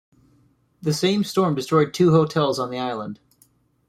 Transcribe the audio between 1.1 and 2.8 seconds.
storm destroyed two hotels on the